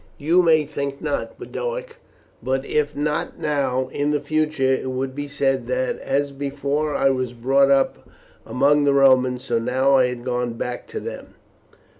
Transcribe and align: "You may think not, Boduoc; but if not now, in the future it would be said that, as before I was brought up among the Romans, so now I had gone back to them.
"You 0.17 0.41
may 0.41 0.65
think 0.65 0.99
not, 0.99 1.37
Boduoc; 1.37 1.97
but 2.41 2.65
if 2.65 2.95
not 2.95 3.37
now, 3.37 3.87
in 3.89 4.09
the 4.09 4.19
future 4.19 4.63
it 4.63 4.89
would 4.89 5.13
be 5.13 5.27
said 5.27 5.67
that, 5.67 5.99
as 5.99 6.31
before 6.31 6.95
I 6.95 7.11
was 7.11 7.33
brought 7.33 7.69
up 7.69 8.09
among 8.43 8.83
the 8.83 8.95
Romans, 8.95 9.43
so 9.43 9.59
now 9.59 9.97
I 9.97 10.07
had 10.07 10.25
gone 10.25 10.53
back 10.53 10.87
to 10.87 10.99
them. 10.99 11.35